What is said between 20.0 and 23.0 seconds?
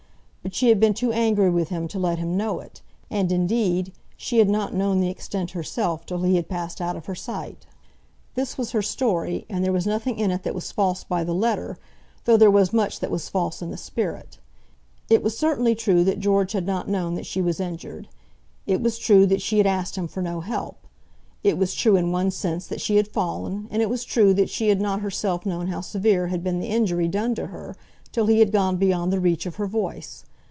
for no help. It was true, in one sense, that she